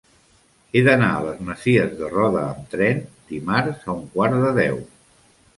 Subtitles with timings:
[0.71, 3.05] He d'anar a les Masies de Roda amb tren
[3.35, 4.85] dimarts a un quart de deu.